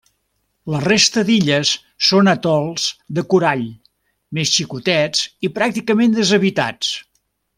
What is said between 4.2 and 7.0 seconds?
més xicotets i pràcticament deshabitats.